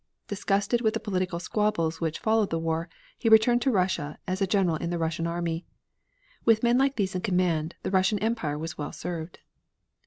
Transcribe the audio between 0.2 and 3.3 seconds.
Disgusted with the political squabbles which followed the war, he